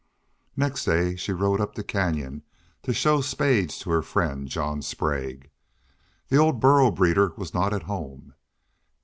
Next 0.57 0.85
day 0.85 1.15
she 1.15 1.31
rode 1.31 1.61
up 1.61 1.75
the 1.75 1.83
canyon 1.83 2.41
to 2.81 2.91
show 2.91 3.21
Spades 3.21 3.77
to 3.77 3.91
her 3.91 4.01
friend 4.01 4.47
John 4.49 4.81
Sprague. 4.81 5.51
The 6.29 6.37
old 6.37 6.59
burro 6.59 6.89
breeder 6.89 7.33
was 7.37 7.53
not 7.53 7.71
at 7.71 7.83
home. 7.83 8.33